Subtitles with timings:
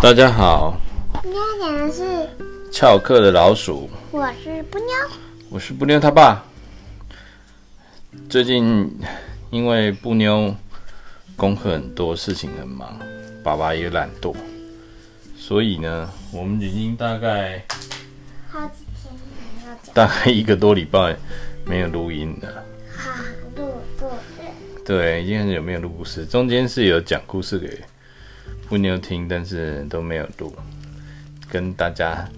[0.00, 0.80] 大家好，
[1.24, 2.04] 今天要讲的是
[2.70, 3.90] 翘课的老鼠。
[4.12, 4.86] 我是布妞，
[5.50, 6.44] 我是布妞他爸。
[8.30, 8.96] 最近
[9.50, 10.54] 因为布妞
[11.36, 12.96] 功课很多，事情很忙，
[13.42, 14.32] 爸爸也懒惰，
[15.36, 17.64] 所以呢，我们已经大概
[18.48, 21.16] 好几天没有讲，大概一个多礼拜
[21.66, 22.64] 没有录音了。
[22.96, 23.10] 好
[23.56, 24.48] 录故事，
[24.84, 27.80] 对，已经很久没有录故事，中间是有讲故事给
[28.68, 30.54] 布妞听，但是都没有录，
[31.50, 32.28] 跟大家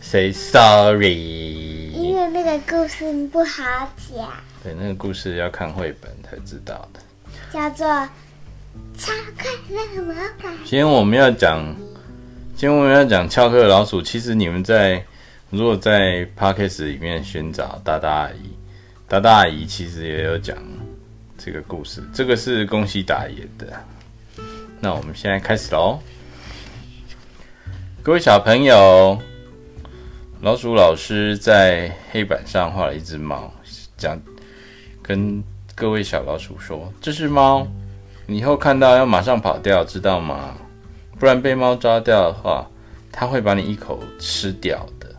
[0.00, 1.90] say sorry。
[1.92, 3.62] 因为那个故事不好
[3.96, 4.32] 讲，
[4.62, 7.00] 对，那个故事要看绘本才知道的。
[7.52, 7.86] 叫做
[8.96, 10.48] 《超快乐魔法》。
[10.64, 11.74] 今天我们要讲，
[12.56, 14.00] 今天我们要讲翘课老鼠。
[14.00, 15.04] 其实你们在
[15.50, 18.56] 如果在 Podcast 里面寻找大大阿姨，
[19.06, 20.56] 大大阿姨其实也有讲
[21.36, 22.02] 这个故事。
[22.12, 23.72] 这个是宫西达也的。
[24.80, 25.98] 那我们现在开始喽，
[28.02, 29.18] 各位小朋友，
[30.42, 33.52] 老鼠老师在黑板上画了一只猫，
[33.96, 34.20] 讲
[35.02, 35.42] 跟
[35.74, 37.66] 各位小老鼠说：“这是猫，
[38.26, 40.54] 你以后看到要马上跑掉，知道吗？
[41.18, 42.68] 不然被猫抓掉的话，
[43.10, 45.10] 它会把你一口吃掉的。”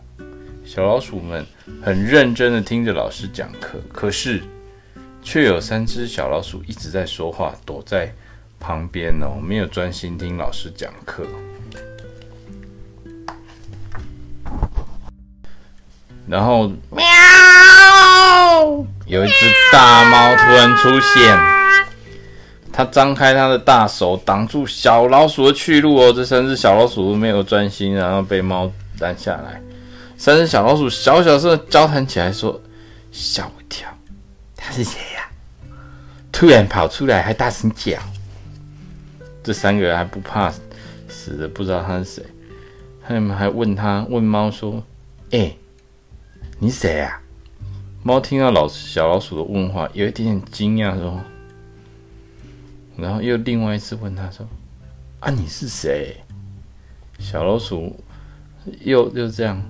[0.64, 1.44] 小老鼠们
[1.82, 4.40] 很认真的听着老师讲课，可是
[5.22, 8.14] 却有三只小老鼠一直在说话，躲在
[8.58, 11.26] 旁边哦，没有专心听老师讲课。
[16.26, 17.04] 然后，喵！
[19.06, 21.38] 有一只大猫突然出现，
[22.70, 26.12] 它张开它的大手挡住小老鼠的去路哦。
[26.12, 28.70] 这三只小老鼠都没有专心，然后被猫
[29.00, 29.62] 拦下来。
[30.18, 32.60] 三只小老鼠小小声的交谈起来，说
[33.10, 33.88] ：“吓我一跳，
[34.54, 35.26] 他是谁呀？
[36.30, 37.92] 突然跑出来还大声叫。”
[39.48, 40.52] 这三个人还不怕
[41.08, 42.22] 死的，不知道他是谁。
[43.02, 44.84] 他们还问他问猫说
[45.32, 45.56] ：“哎，
[46.58, 47.22] 你谁啊？”
[48.04, 51.18] 猫听到老小老鼠的问话，有一点点惊讶，说
[52.98, 54.46] ：“然后又另外一次问他说
[55.20, 56.14] ：‘啊，你是谁？’
[57.18, 57.98] 小老鼠
[58.82, 59.62] 又又这样。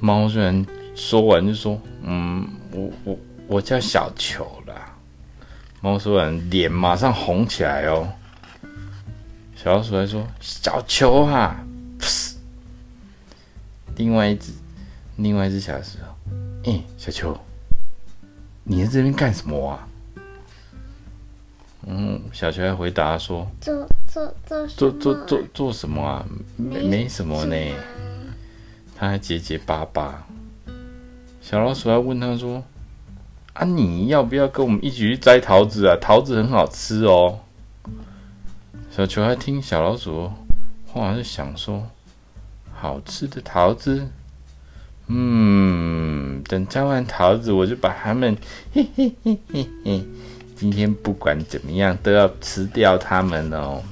[0.00, 3.18] 猫虽然说完就说：‘嗯，我我
[3.48, 4.96] 我叫小球啦。’
[5.82, 8.08] 猫说完，脸马上红起来哦。
[9.56, 11.64] 小老鼠还说：‘小球啊！’
[13.96, 14.52] 另外一只，
[15.16, 16.06] 另外一只小老鼠说
[16.70, 17.36] ：‘哎，小球。’
[18.68, 19.88] 你在这边干什么啊？
[21.86, 26.26] 嗯，小球还回答说：“做做做做做做做什么啊？
[26.56, 27.56] 没没什么呢。”
[28.94, 30.26] 他还结结巴巴。
[31.40, 32.62] 小老鼠还问他说
[33.54, 35.96] ：“啊，你要不要跟我们一起去摘桃子啊？
[36.00, 37.40] 桃子很好吃哦。”
[38.96, 40.32] 小球还听小老鼠
[40.86, 41.86] 话，就想说
[42.72, 44.08] ：“好吃的桃子。”
[45.08, 48.34] 嗯，等摘完桃子，我就把它们，
[48.72, 50.02] 嘿嘿嘿嘿嘿，
[50.54, 53.82] 今天不管怎么样都要吃掉它们哦。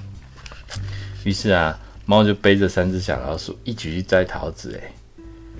[1.24, 4.80] 于是啊，猫就背着三只小老鼠一起去摘桃子。
[4.82, 4.90] 哎，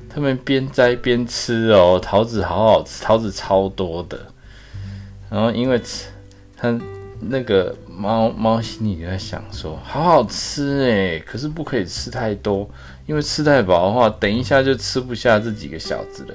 [0.08, 4.18] 他们边摘边吃哦，桃子好好吃，桃子超多的。
[5.28, 6.08] 然后因为吃，
[6.56, 6.74] 它
[7.20, 12.68] 那个猫猫心里就在想说，好好吃哎，可是不可以吃太多。
[13.06, 16.34] 因为吃太饱的话，等一下就吃不下这几个小子了。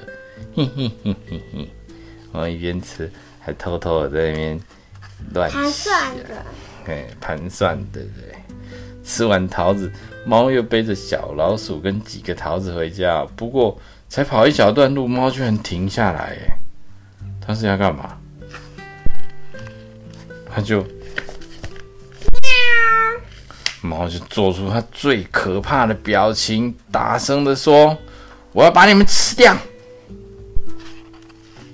[0.55, 1.69] 嘿嘿嘿嘿嘿，
[2.31, 4.59] 然后一边吃，还偷偷的在那边
[5.33, 6.45] 乱盘算的，
[6.85, 8.35] 对，盘算对不，对。
[9.03, 9.91] 吃完桃子，
[10.25, 13.25] 猫又背着小老鼠跟几个桃子回家。
[13.35, 16.59] 不过才跑一小段路，猫居然停下来，哎，
[17.41, 18.15] 它是要干嘛？
[20.53, 20.85] 它就。
[23.81, 27.97] 猫就做出它最可怕的表情，大声的说
[28.51, 29.55] ：“我要把你们吃掉。”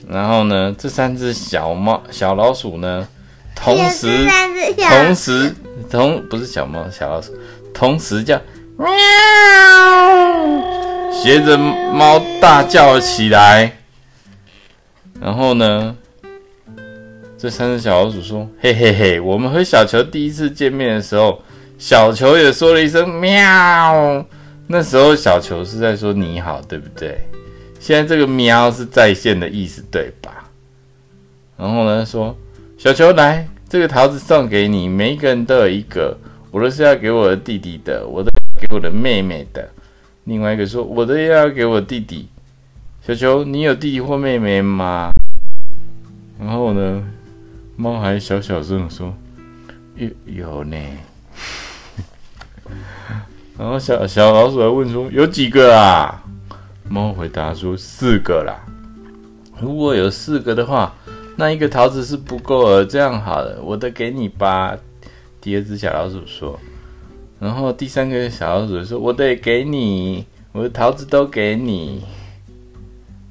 [0.07, 3.07] 然后呢，这三只小猫、小老鼠呢，
[3.55, 4.27] 同时、
[4.77, 5.55] 同时、
[5.89, 7.33] 同不是小猫、小老鼠，
[7.73, 8.39] 同时叫
[8.77, 8.87] 喵，
[11.11, 13.79] 学着猫大叫了起来。
[15.19, 15.95] 然后呢，
[17.35, 21.41] 这三只小老鼠说：“嘿嘿嘿，我们和小球第一次见面的时候。”
[21.77, 24.25] 小球也说了一声“喵”，
[24.67, 27.19] 那时候小球是在说“你好”，对不对？
[27.79, 30.49] 现在这个“喵”是在线的意思，对吧？
[31.57, 32.35] 然后呢，说
[32.77, 36.17] 小球来，这个桃子送给你，每一个人都有一个。
[36.49, 39.69] 我的是要给我的弟弟的，我的给我的妹妹的。
[40.23, 42.29] 另外一个说我的要给我弟弟。
[43.05, 45.11] 小球，你有弟弟或妹妹吗？
[46.39, 47.03] 然后呢，
[47.75, 49.13] 猫还小小声说
[49.95, 50.77] ：“有有呢。”
[53.57, 56.23] 然后小小老鼠还问说：“有几个啊？”
[56.89, 58.53] 猫回答说：“四个啦。
[59.59, 60.93] 如果有四个的话，
[61.37, 62.85] 那一个桃子是不够了。
[62.85, 64.77] 这样好了，我的给你吧。”
[65.39, 66.59] 第二只小老鼠说。
[67.39, 72.03] 然后第三个小老鼠说：“我得给你，我的桃子都给你。”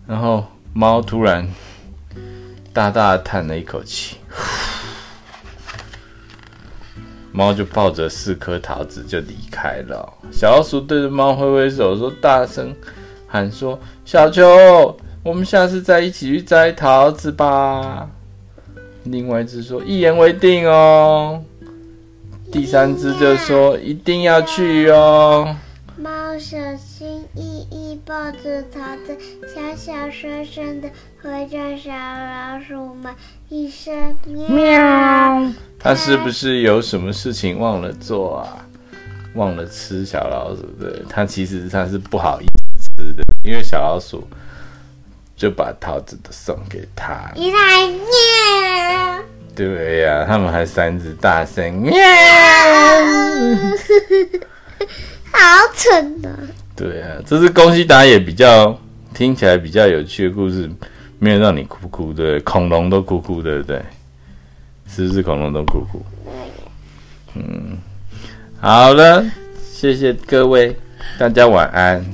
[0.07, 1.49] 然后猫突然
[2.73, 4.17] 大大叹了一口气，
[7.37, 10.09] 猫就抱着四颗桃子就离开了。
[10.31, 12.73] 小老鼠对着猫挥挥手，说：“大声
[13.27, 18.09] 喊说，小球，我们下次再一起去摘桃子吧。”
[19.03, 21.43] 另外一只说：“一言为定哦。”
[22.53, 25.57] 第三只就说：“一定要去哦。”
[25.97, 30.91] 猫小心翼翼抱着桃子，小小声声的
[31.23, 33.15] 回着小老鼠们
[33.49, 35.53] 一声喵。
[35.79, 38.67] 它是不是有什么事情忘了做啊？
[39.35, 41.05] 忘了吃小老鼠的？
[41.09, 44.27] 它其实它是不好意思吃的，因为小老鼠
[45.37, 47.31] 就把桃子都送给它。
[47.37, 49.25] 一来喵。
[49.55, 51.95] 对呀、啊，他们还三只大声喵，
[55.35, 56.31] 好蠢啊。
[56.77, 58.79] 对啊，这是宫西打野比较
[59.13, 60.71] 听起来比较有趣的故事，
[61.19, 63.83] 没有让你哭哭的，恐龙都哭哭，对不对？
[64.89, 66.05] 是不是恐龙都哭哭？
[67.35, 67.79] 嗯，
[68.61, 69.25] 好了，
[69.73, 70.77] 谢谢各位，
[71.19, 72.05] 大家晚安。